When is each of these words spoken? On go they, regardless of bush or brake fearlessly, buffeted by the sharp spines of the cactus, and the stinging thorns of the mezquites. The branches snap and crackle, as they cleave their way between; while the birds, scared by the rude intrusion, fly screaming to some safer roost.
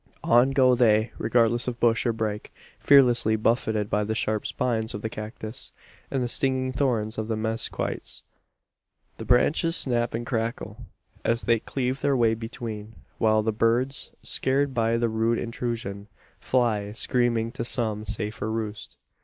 On 0.23 0.49
go 0.49 0.73
they, 0.73 1.11
regardless 1.19 1.67
of 1.67 1.79
bush 1.79 2.07
or 2.07 2.11
brake 2.11 2.51
fearlessly, 2.79 3.35
buffeted 3.35 3.87
by 3.87 4.03
the 4.03 4.15
sharp 4.15 4.47
spines 4.47 4.95
of 4.95 5.03
the 5.03 5.09
cactus, 5.11 5.71
and 6.09 6.23
the 6.23 6.27
stinging 6.27 6.73
thorns 6.73 7.19
of 7.19 7.27
the 7.27 7.35
mezquites. 7.37 8.23
The 9.17 9.25
branches 9.25 9.75
snap 9.75 10.15
and 10.15 10.25
crackle, 10.25 10.87
as 11.23 11.43
they 11.43 11.59
cleave 11.59 12.01
their 12.01 12.17
way 12.17 12.33
between; 12.33 12.95
while 13.19 13.43
the 13.43 13.51
birds, 13.53 14.11
scared 14.23 14.73
by 14.73 14.97
the 14.97 15.07
rude 15.07 15.37
intrusion, 15.37 16.07
fly 16.39 16.93
screaming 16.93 17.51
to 17.51 17.63
some 17.63 18.03
safer 18.03 18.51
roost. 18.51 18.97